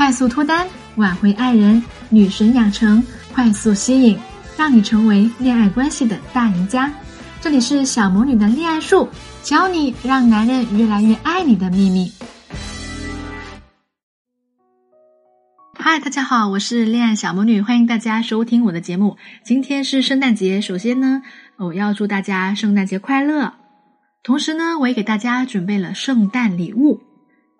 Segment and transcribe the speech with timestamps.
[0.00, 0.66] 快速脱单，
[0.96, 4.18] 挽回爱人，女神养成，快速吸引，
[4.56, 6.90] 让你成为恋爱关系的大赢家。
[7.42, 9.06] 这里是小魔女的恋爱术，
[9.42, 12.10] 教你让男人越来越爱你的秘密。
[15.78, 19.18] 嗨，大家好，我是恋爱小魔女，欢迎大家收听我的节目。
[19.44, 21.20] 今天是圣诞节，首先呢，
[21.58, 23.52] 我要祝大家圣诞节快乐。
[24.22, 27.02] 同时呢，我也给大家准备了圣诞礼物。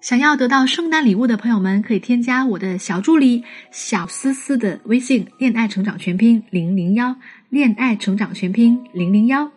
[0.01, 7.15] 想要得到圣诞礼物的朋友们，可以添加我的小助理小思思的微信“恋爱成长全拼零零幺”，
[7.51, 9.51] 恋爱成长全拼零零幺，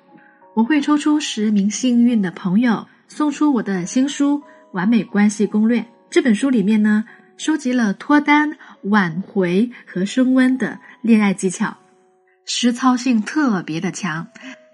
[0.54, 4.40] 我会抽出十名幸运的朋友，送出我的新书
[4.74, 5.80] 《完美关系攻略》。
[6.10, 7.06] 这本书里面呢，
[7.38, 11.78] 收集了脱单、挽回和升温的恋爱技巧，
[12.46, 14.28] 实操性特别的强。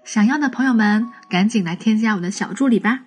[0.04, 3.04] 想要的朋友们，赶紧来添加我的小助理吧。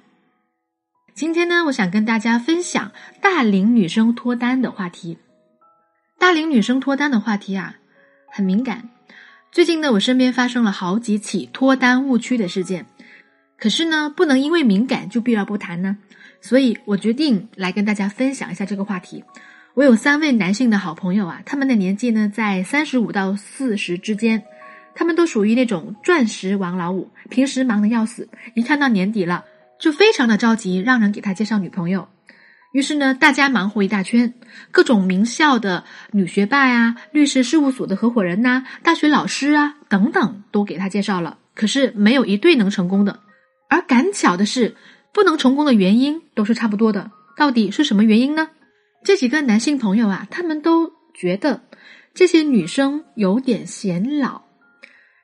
[1.15, 2.91] 今天呢，我想跟大家分享
[3.21, 5.19] 大龄女生脱单的话题。
[6.17, 7.75] 大龄女生脱单的话题啊，
[8.31, 8.89] 很敏感。
[9.51, 12.87] 最近呢，我身边发生了好几起脱单误区的事件。
[13.59, 15.97] 可是呢，不能因为敏感就避而不谈呢。
[16.41, 19.23] 所以我决定来跟大家分享一下这个话题。
[19.75, 24.43] 我有三位男性的好朋友啊，他们的年纪呢在三十五到四十之间，
[24.95, 29.45] 他们都属于那种钻石王老五，平时忙得要死，一看到年底了。
[29.79, 32.07] 就非常的着急，让人给他介绍女朋友。
[32.71, 34.33] 于是呢，大家忙活一大圈，
[34.71, 41.37] 各种名校的女学霸呀、律师事务所的合伙人呐、大学老师啊等等，都给他介绍了。
[41.53, 43.19] 可是没有一对能成功的。
[43.69, 44.75] 而赶巧的是，
[45.13, 47.11] 不能成功的原因都是差不多的。
[47.37, 48.49] 到底是什么原因呢？
[49.03, 51.61] 这几个男性朋友啊，他们都觉得
[52.15, 54.43] 这些女生有点显老。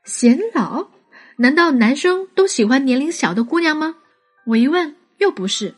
[0.03, 0.89] 显老？
[1.37, 3.95] 难道男生都喜欢年龄小的姑娘吗？
[4.45, 5.75] 我一问，又不是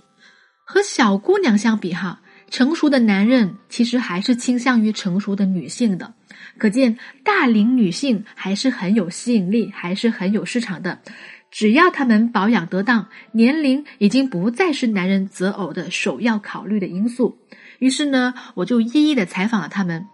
[0.63, 6.13] 和小姑娘相比，哈，成熟的男人其实还是倾向于成熟的女性的。
[6.57, 11.01] 可见大龄女性还是很有吸引力，还是很有市场的。
[11.49, 17.37] 只要他们保养得当，年龄已经不再是男人择偶的首要考虑的因素。
[17.79, 20.07] 于是呢，我就一一的采访了他们。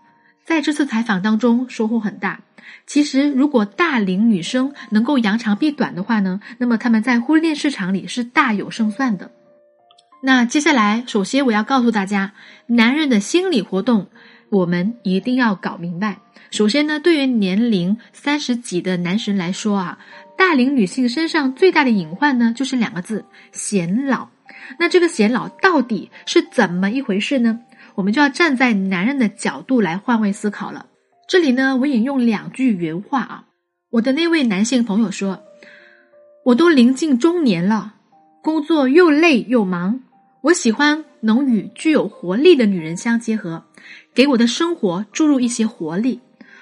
[0.43, 2.41] 在这次采访当中，收获很大。
[2.85, 9.31] 其实，如果大龄女生能够扬长避短的话呢，那么他们在婚恋市场里是大有胜算的。
[10.21, 12.33] 那接下来，首先我要告诉大家，
[12.65, 14.07] 男人的心理活动，
[14.49, 16.19] 我们一定要搞明白。
[16.49, 19.99] 首先呢，对于年龄三十几的男神来说啊，
[20.37, 24.29] 大龄女性身上最大的隐患呢，就是两个字：显老。
[24.79, 27.59] 那这个显老到底是怎么一回事呢？
[27.95, 30.85] 我们就要站在男人的角度来换位思考了。
[31.27, 33.45] 这里呢，我引用两句原话啊。
[33.89, 35.43] 我的那位男性朋友说
[36.45, 37.95] ：“我都临近中年了，
[38.41, 39.99] 工作又累又忙，
[40.39, 43.65] 我喜欢能与具有活力的女人相结合，
[44.13, 46.21] 给我的生活注入一些活力。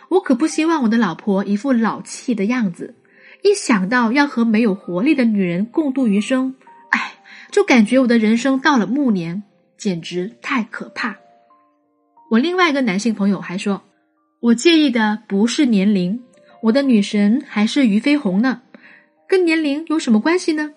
[0.09, 2.95] 我可不希望我的老婆一副老气的样子。
[3.43, 6.55] 一想到要和没有活力的女人共度余生，
[6.89, 7.19] 哎，
[7.51, 9.43] 就感觉我的人生到了暮年，
[9.77, 11.17] 简直太可怕。”
[12.31, 13.83] 我另外一个男性朋友还说，
[14.45, 16.21] 我介意的不是年龄，
[16.61, 18.61] 我的女神还是俞飞鸿呢，
[19.27, 20.71] 跟年龄有什么关系呢？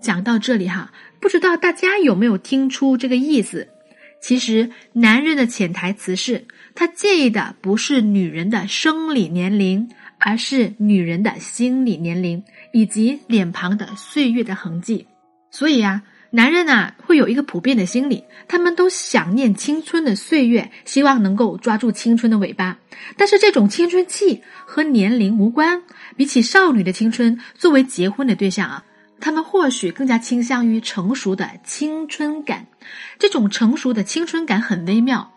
[0.00, 3.66] 讲到这里哈，不知道大家有没有听出这个意思？
[4.20, 6.46] 其实男人的潜台词是
[6.76, 9.90] 他介意的不是女人的生理年龄，
[10.20, 15.08] 而是女人的心理年龄以及脸庞的岁月的痕迹。
[15.50, 16.04] 所以啊。
[16.34, 22.78] 男人呐，会有一个普遍的心理，他们都想念青春的岁月，希望能够抓住青春的尾巴。
[23.18, 25.82] 但是这种青春期和年龄无关，
[26.16, 28.82] 比起少女的青春作为结婚的对象啊，
[29.20, 32.66] 他们或许更加倾向于成熟的青春感。
[33.18, 35.30] 这种成熟的青春感很微妙，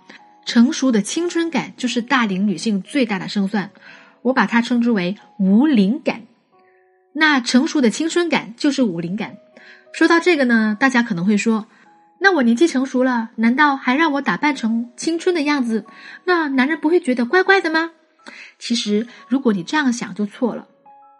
[0.46, 3.70] 成熟的青春感就是大龄女性最大的胜算。
[4.22, 6.22] 我把它称之为无龄感。
[7.12, 9.36] 那成熟的青春感就是无龄感。
[9.96, 11.68] 说到这个呢，大家可能会说
[12.20, 15.86] ：“那我年纪成熟了，难道还让我打扮成青春的样子？
[16.26, 17.92] 那男人不会觉得怪怪的吗？”
[18.60, 20.68] 其实，如果你这样想就错了。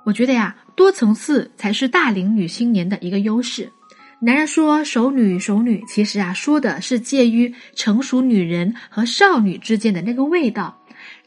[0.04, 3.72] 我觉得呀，多层次才是大龄女青年的一个优势。
[4.20, 10.78] 男人说“熟女，熟女”，其实啊，说的是介于成熟女人和少女之间的那个味道，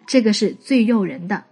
[0.07, 1.45] 这个是最诱人的。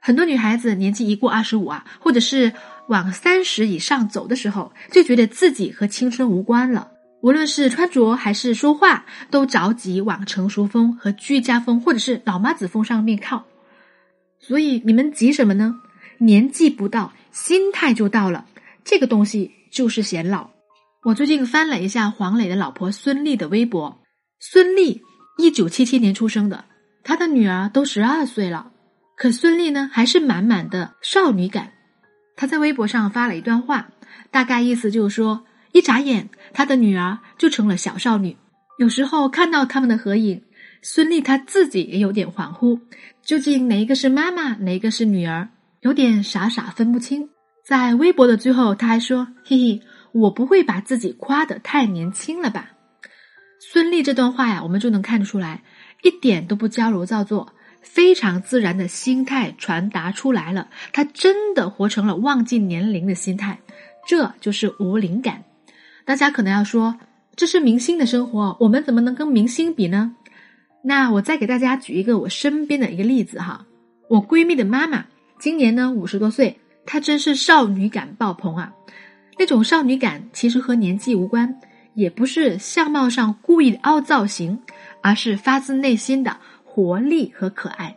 [0.00, 2.52] 很多女孩子年纪一过二十五啊，或者是。
[2.88, 6.92] 往三十以上走的时候，就觉得自己和青春无关了。
[7.22, 13.44] 无论是穿着还是说话，都着急往成熟风和居家风，或者是老妈子风上面靠。
[14.38, 15.80] 所以你们急什么呢？
[16.18, 18.46] 年纪不到，心态就到了。
[18.84, 20.50] 这个东西就是显老。
[21.02, 24.02] 我最近翻了一下黄磊的老婆孙俪的微博，
[24.38, 25.00] 孙俪
[25.38, 26.66] 一九七七年出生的，
[27.02, 28.70] 他的女儿都十二岁了，
[29.16, 31.72] 可孙俪呢还是满满的少女感。
[32.36, 33.88] 他在微博上发了一段话，
[34.30, 38.36] 大概意思就是说，一眨眼，他的女儿就成了小少女。
[38.78, 40.42] 有时候看到他们的合影，
[40.82, 42.78] 孙俪她自己也有点恍惚，
[43.22, 45.48] 究竟哪一个是妈妈，哪一个是女儿，
[45.80, 47.30] 有点傻傻分不清。
[47.66, 52.72] 在微博的最后，他还说：“嘿嘿，我不会把自己夸得太年轻了吧？”
[53.58, 55.64] 孙俪这段话呀，我们就能看得出来，
[56.02, 57.54] 一点都不娇柔造作，
[57.86, 60.68] 非常自然的心态传达出来了。
[60.92, 63.58] 她真的活成了忘记年龄的心态，
[64.06, 65.44] 这就是无灵感。
[66.04, 66.98] 大家可能要说。
[67.38, 70.16] 这是明星的生活，我们怎么能跟明星比呢？
[70.82, 73.66] 那我再给大家举一个我身边的一个例子哈，
[74.08, 75.04] 我闺蜜的妈妈
[75.38, 78.72] 今年呢五十多岁，她真是少女感爆棚啊！
[79.38, 81.60] 那种少女感其实和年纪无关，
[81.92, 84.58] 也不是相貌上故意凹造型，
[85.02, 86.38] 而是发自内心的
[86.76, 87.96] 活力和可爱。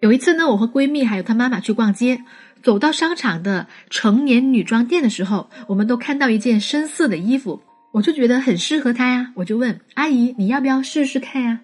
[0.00, 2.22] 有一次呢，我和闺蜜还有她妈妈去逛街，
[2.62, 7.64] 走到商场的成年女装店的时候，我们都看到一件深色的衣服。
[7.92, 11.62] 我就觉得很适合她呀，我就问阿姨你要不要试试看呀？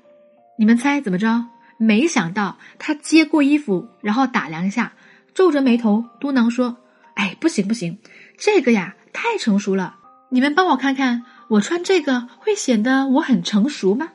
[0.58, 1.46] 你们猜怎么着？
[1.78, 4.94] 没想到她接过衣服，然后打量一下，
[5.32, 6.76] 皱着眉头嘟囔说
[7.14, 7.96] ：“哎，不行不行，
[8.36, 9.94] 这个呀太成熟了。
[10.30, 14.10] 你们帮我看看，我穿这个会显得我很成熟吗？”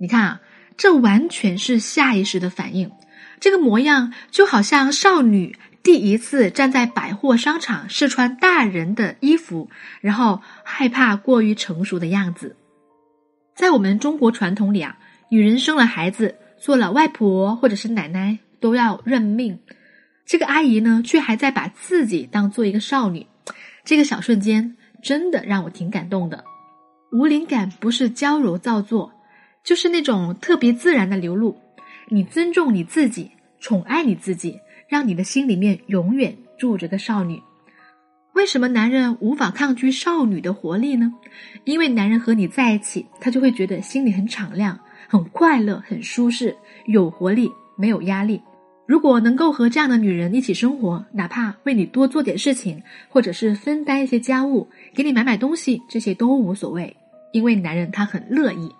[0.00, 0.40] 你看啊，
[0.76, 2.90] 这完全是下意识的反应，
[3.40, 5.58] 这个模样就好像少女。
[5.82, 9.70] 第一次站在百货商场试穿大人的衣服，
[10.00, 12.56] 然后害怕过于成熟的样子。
[13.54, 19.60] 在我们中国传统里啊，女人生了孩子，做了外婆或者是奶奶都要认命。
[20.26, 23.24] 这个阿姨呢，却还在把自己当做一个少女。
[23.84, 26.44] 这个小瞬间真的让我挺感动的。
[27.12, 29.12] 无灵感不是娇柔造作，
[29.66, 31.58] 就是那种特别自然的流露。
[32.08, 34.60] 你尊重你自己，宠爱你自己。
[34.88, 37.42] 让你的心里面永远住着个少女。
[38.34, 41.12] 为什么男人无法抗拒少女的活力呢？
[41.64, 44.78] 因为男人和你在一起，他就会觉得心里很敞亮、
[45.08, 48.40] 很快乐、很舒适，有活力，没有压力。
[48.86, 56.96] 如果能够和这样的女人一起生活，哪怕为你多做点事情，或者是分担一些家务，给你买买东西，这些都无所谓，
[57.32, 58.72] 因为男人他很乐意。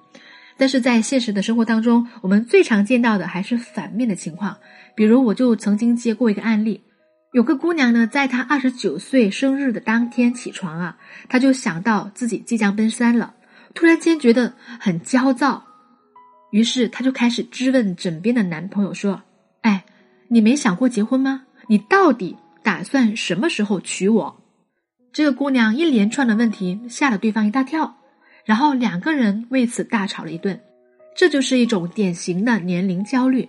[0.57, 4.57] 但是在现实的生活当中，我们最常见到的还是反面的情况。
[4.95, 6.83] 比如，我就曾经接过一个案例，
[7.33, 10.97] 有个姑娘呢，在她二十九岁生日的当天起床啊，
[11.29, 13.35] 她就想到自己即将奔三了，
[13.75, 15.65] 突然间觉得很焦躁，
[16.51, 19.23] 于是她就开始质问枕边的男朋友说
[19.61, 19.85] ：“哎，
[20.29, 21.43] 你没想过结婚吗？
[21.69, 24.43] 你到底打算什么时候娶我？”
[25.13, 27.97] 这个姑娘一连串的问题吓了对方一大跳。
[28.47, 30.59] 然后两个人为此大吵了一顿，
[31.17, 33.49] 这就是一种典型的年龄焦虑。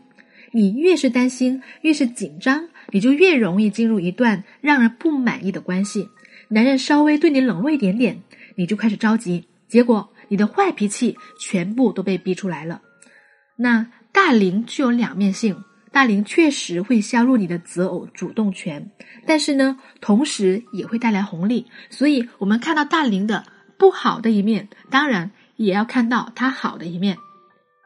[0.52, 6.10] 你越是担心，越是紧张，你就越容易进入一段让人不满意的关系。
[6.50, 8.24] 男人稍微对你冷落一点点，
[8.56, 12.82] 你就开始着急，结果你的坏脾气全部都被逼出来了。
[13.56, 18.90] 那大龄具有两面性，大龄确实会削弱你的择偶主动权，
[19.28, 21.68] 但是呢，同时也会带来红利。
[21.92, 23.44] 所以，我们看到大龄的。
[23.78, 27.18] 不好的一面，当然也要看到它好的一面。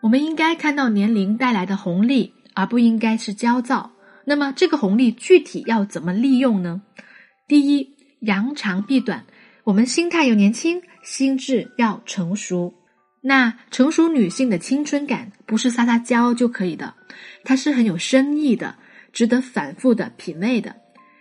[0.01, 3.91] 我们应该看到年龄带来的红利，而不应该是焦躁。
[4.25, 6.81] 那么，这个红利具体要怎么利用呢？
[7.47, 9.25] 第一，扬长避短。
[9.63, 12.73] 我们心态要年轻，心智要成熟。
[13.21, 16.95] 那成熟女性的青春感不是撒撒娇就可以的，
[17.43, 18.75] 它是很有深意的，
[19.13, 20.75] 值得反复的品味的。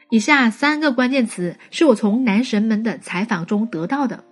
[0.08, 4.24] 以下三个关键词是我从男神们的采访中得到的。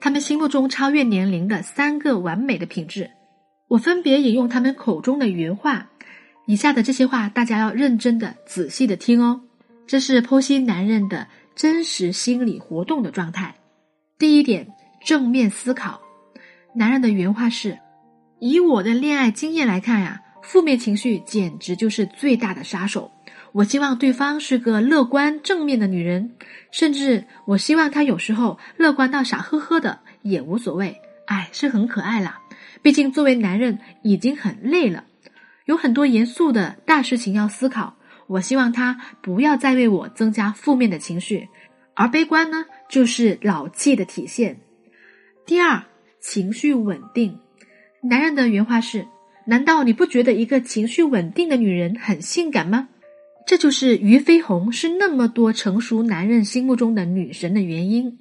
[0.00, 3.10] 他们心目中超越年龄的三个完美的品质，
[3.68, 5.90] 我分别引用他们口中的原话。
[6.46, 9.40] 以下的这些话，大家要认真的、仔细的听哦。
[9.86, 11.26] 这是剖析男人的
[11.56, 13.56] 真实心理活动的状态。
[14.18, 14.68] 第一点，
[15.04, 16.00] 正面思考。
[16.74, 17.78] 男人的原话是：
[18.38, 23.10] 以我的恋爱经验来看呀，负面情绪简直就是最大的杀手。
[23.56, 26.32] 我希望对方是个乐观正面的女人，
[26.70, 32.38] 甚至我希望她有时候乐观到傻呵呵的也无所谓，哎，是很可爱啦。
[32.82, 35.04] 毕竟作为男人已经很累了，
[35.64, 37.96] 有很多严肃的大事情要思考。
[38.26, 41.48] 我希望他不要再为我增加负面的情绪，
[41.94, 44.60] 而悲观呢，就是老气的体现。
[45.46, 45.82] 第二，
[46.20, 47.40] 情绪稳定。
[48.02, 49.06] 男人的原话是：
[49.46, 52.88] 难道你不觉得一个情绪稳定的女人很性感吗？
[53.46, 58.18] 这就是俞飞鸿是那么多成熟男人心目中的女神的原因。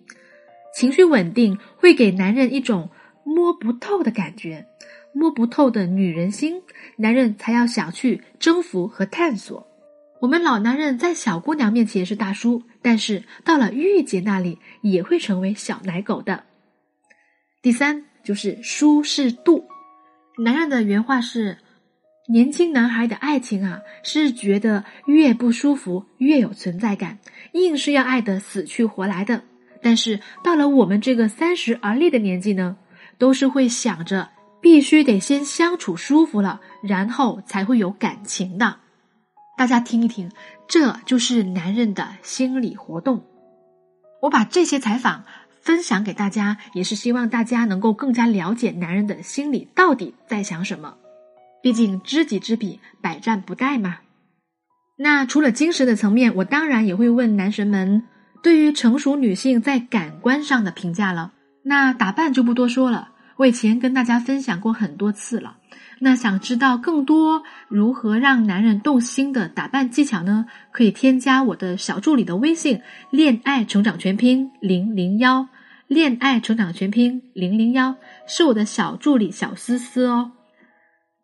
[0.76, 2.90] 情绪稳定会给男人一种
[3.24, 4.68] 摸不透的感觉，
[5.14, 6.62] 摸不透的女人心，
[6.98, 9.68] 男人才要想去征服和探索。
[10.22, 16.44] 我们老男人在小姑娘面前是大叔，但是到了御姐那里也会成为小奶狗的。
[17.64, 19.66] 第三就是舒适度，
[20.38, 21.58] 男人的原话是：
[22.28, 27.20] 年轻男孩的爱情啊，是觉得越不舒服越有存在感，
[27.52, 29.44] 硬是要爱的死去活来的。
[29.84, 32.78] 但是到了我们这个三十而立的年纪呢，
[33.20, 34.30] 都是会想着
[34.60, 38.78] 必须得先相处舒服了，然后才会有感情的。
[39.56, 40.32] 大家听一听，
[40.68, 43.24] 这就是男人的心理活动。
[44.24, 45.26] 我把这些采访
[45.62, 50.96] 分享给大家，也是希望大家能够更加了解男人的心理到底在想什么。
[51.66, 53.98] 毕竟知己知彼，百战不殆嘛。
[55.00, 58.04] 那除了精神的层面，我当然也会问男神们
[58.44, 61.34] 对于成熟女性在感官上的评价了。
[61.64, 65.58] 那打扮就不多说了，我以前跟大家分享过很多次了。
[65.98, 70.46] 那想知道更多如何让男人动心的打扮技巧呢？
[70.72, 75.48] 可以添加我的小助理的微信“恋爱成长全拼零零幺”，
[75.90, 77.96] 恋爱成长全拼零零幺
[78.28, 80.34] 是我的小助理小思思哦。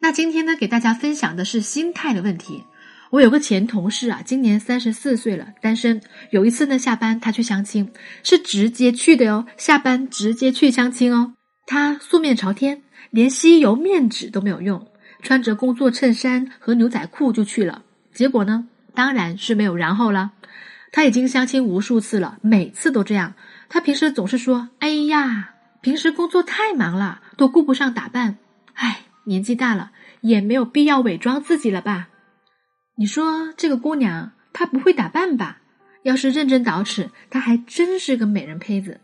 [0.03, 2.63] 那今天呢，给大家分享的是心态的问题。
[3.11, 6.01] 我有个前同事啊，今年三十四岁了，单身。
[6.31, 7.91] 有一次呢，下班他去相亲，
[8.23, 11.33] 是直接去的哦，下班直接去相亲哦。
[11.67, 12.81] 他素面朝天。
[13.09, 14.87] 连吸油面纸都没有用，
[15.21, 17.83] 穿着工作衬衫和牛仔裤就去了。
[18.13, 20.31] 结果呢，当然是没有然后了。
[20.93, 23.33] 他已经相亲无数次了，每次都这样。
[23.67, 28.37] 他平时总是说：“哎呀，平时工作太忙了，都顾不上打扮。
[28.75, 32.09] 哎，年纪大了，也没有必要伪装自己了吧？”
[32.97, 35.61] 你说这个姑娘她不会打扮吧？
[36.03, 39.01] 要是认真捯饬，她还真是个美人胚子。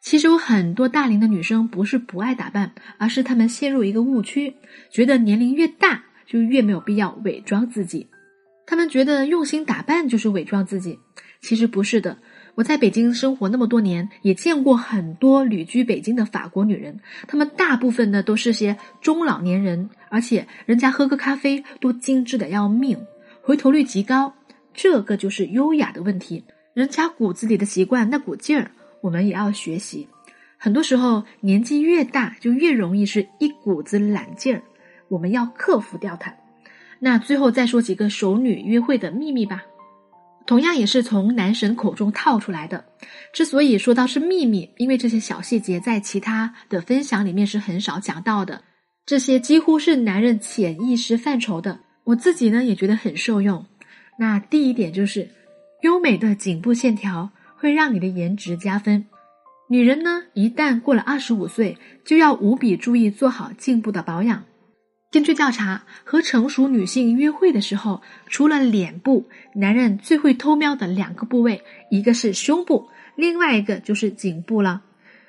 [0.00, 4.54] 其实有很多大龄的女生不是不爱打扮，而是她们陷入一个误区，
[4.92, 8.08] 觉得年龄越大就越没有必要伪装自己。
[8.66, 10.98] 她们觉得用心打扮就是伪装自己，
[11.40, 12.18] 其实不是的。
[12.56, 22.96] 我在北京生活那么多年，也见过很多旅居北京的法国女人，她们大部分呢都是些中老年人，而且人家喝个咖啡都精致的要命，
[23.42, 24.34] 回头率极高。
[24.72, 26.44] 这个就是优雅的问题，
[26.74, 28.70] 人家骨子里的习惯那股劲儿。
[29.00, 30.08] 我们也要学习，
[30.56, 34.62] 很多时候年纪越大，就越容易是一股子懒劲儿，
[35.08, 36.34] 我们要克服掉它。
[37.00, 39.64] 那最后再说几个熟女约会的秘密吧，
[40.46, 42.84] 同样也是从男神口中套出来的。
[43.32, 48.62] 之所以说到是秘密，因为这些小细节在其他的分享里面是很少讲到的，
[49.06, 51.80] 这些几乎是男人潜意识范畴的。
[52.04, 53.64] 我自己呢也觉得很受用。
[54.18, 55.30] 那第一点就是
[55.82, 57.30] 优美的颈部线条。
[57.56, 59.06] 会让你的颜值加分。
[59.70, 64.44] 女人呢，一旦过了二十五岁，就要无比注意做好颈部的保养。
[65.14, 74.82] 根据调查，和成熟女性约会的时候，除了脸部，男人最会偷瞄的两个部位，一个是胸部，另外一个就是颈部了。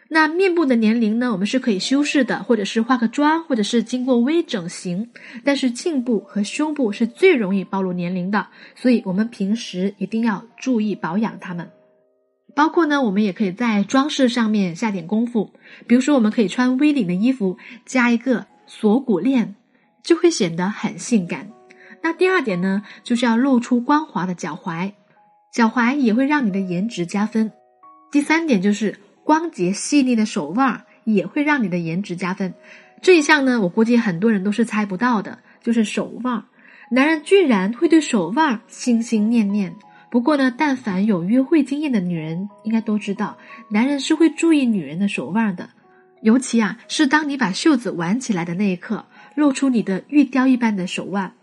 [0.10, 5.12] 那面部的年龄呢，我们是可以修饰的，或者是化个妆，或者是经过微整形。
[5.44, 11.70] 但是颈部和胸部是最容易暴露年龄的，所以我们平时一定要注意保养它们。
[12.56, 15.51] 包括呢，我们也可以在装饰上面下点功夫。
[15.86, 19.54] 比如说，我们可以穿 V 领的衣服，加一个锁骨链，
[20.05, 21.50] 就会显得很性感。
[22.01, 24.93] 那第二点呢，就是要露出光滑的脚踝，
[25.51, 27.51] 脚踝也会让你的颜值加分。
[28.12, 32.53] 第三点就是光洁细腻的手腕儿，也会让你的颜值加分。
[33.01, 36.43] 这一项呢，我估计很多人都是猜不到的，就是手腕儿，
[36.91, 39.75] 男人居然会对手腕儿心心念念。
[40.12, 43.38] 不过呢，但凡有约会经验的女人，应该都知道，
[43.69, 45.69] 男人是会注意女人的手腕的。
[46.21, 49.05] 尤其啊，是当你把袖子挽起来的那一刻，
[49.36, 51.34] 露出你的玉雕一般的手腕。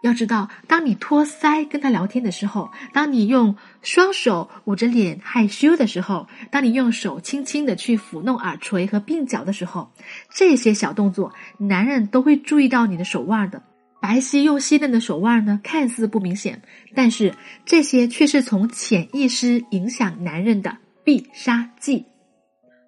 [0.00, 9.90] 要知道，当你托腮跟他聊天的时候，当你用双手捂着脸害羞的时候，当你用手轻轻的去抚弄耳垂和鬓角的时候，
[10.32, 13.60] 这些小动作，男人都会注意到你的手腕的。
[14.00, 16.62] 白皙又细嫩的手腕呢，看似不明显，
[16.94, 22.06] 但是这些却是从潜意识影响男人的必杀技。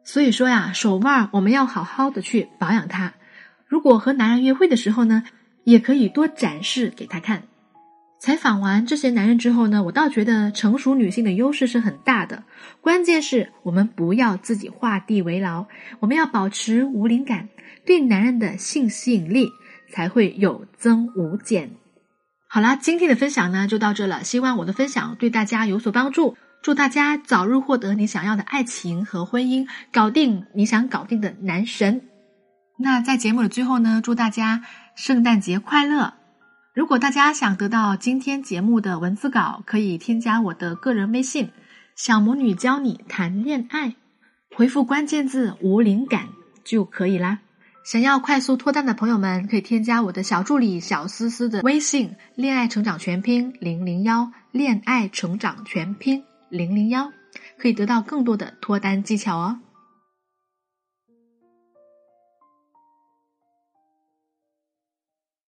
[0.04, 3.14] 所以说呀，手腕我们要好好的去保养它。
[3.70, 5.22] 如果和男人约会的时候呢，
[5.64, 7.44] 也可以多展示给他看。
[8.20, 12.42] 采访完这些男人之后呢，我倒觉得成熟女性的优势是很大的。
[12.82, 15.64] 关键是我们不要自己画地为牢，
[16.00, 17.48] 我们要保持无灵感，
[17.86, 19.48] 对男人的性吸引力。
[19.92, 21.72] 才会有增无减。
[22.48, 24.22] 好啦，今天的分享呢就到这了。
[24.22, 26.36] 希望我的分享对大家有所帮助。
[26.62, 32.02] 祝大家早日获得你想要的爱情和婚姻，搞定你想搞定的男神。
[32.82, 34.62] 那在节目的最后呢，祝大家
[34.94, 36.14] 圣诞节快乐！
[36.72, 41.50] 如果大家想得到今天节目的文字稿，可以添加我的个人微信
[41.94, 43.96] “小魔女教你谈恋爱”，
[44.56, 46.28] 回复关键字“无灵感”
[46.64, 47.40] 就可以啦。
[47.84, 57.12] 想要快速脱单的朋友们，可以添加我的小助理小思思的微信“恋爱成长全拼零零幺”，恋爱成长全拼零零幺，
[57.58, 59.58] 可以得到更多的脱单技巧哦。